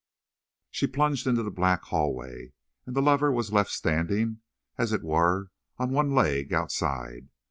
[0.71, 2.53] She plunged into the black hallway,
[2.87, 4.39] and the lover was left standing,
[4.75, 7.29] as it were, on one leg, outside.